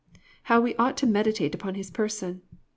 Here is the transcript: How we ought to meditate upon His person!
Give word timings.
How 0.49 0.59
we 0.59 0.73
ought 0.77 0.97
to 0.97 1.05
meditate 1.05 1.53
upon 1.53 1.75
His 1.75 1.91
person! 1.91 2.41